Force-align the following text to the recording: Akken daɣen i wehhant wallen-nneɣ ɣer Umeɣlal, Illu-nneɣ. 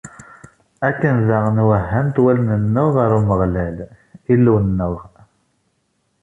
Akken 0.87 1.15
daɣen 1.27 1.61
i 1.63 1.63
wehhant 1.69 2.15
wallen-nneɣ 2.23 2.87
ɣer 2.97 3.11
Umeɣlal, 3.19 3.77
Illu-nneɣ. 4.33 4.95